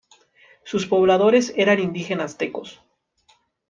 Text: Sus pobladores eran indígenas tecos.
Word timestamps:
Sus 0.63 0.87
pobladores 0.87 1.53
eran 1.57 1.79
indígenas 1.79 2.35
tecos. 2.35 2.81